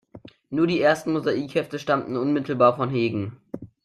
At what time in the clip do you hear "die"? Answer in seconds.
0.65-0.81